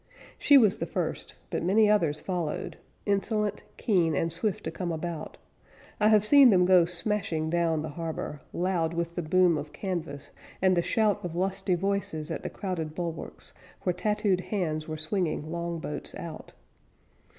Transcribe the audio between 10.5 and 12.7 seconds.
and the shout Of lusty voices at the